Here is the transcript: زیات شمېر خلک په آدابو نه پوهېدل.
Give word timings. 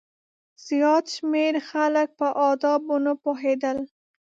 زیات 0.65 1.05
شمېر 1.15 1.53
خلک 1.69 2.09
په 2.19 2.27
آدابو 2.49 2.95
نه 3.05 3.13
پوهېدل. 3.23 3.77